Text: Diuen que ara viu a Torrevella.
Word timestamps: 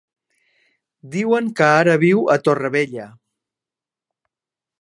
Diuen 1.15 1.51
que 1.59 1.69
ara 1.75 1.95
viu 2.05 2.25
a 2.37 2.39
Torrevella. 2.47 3.07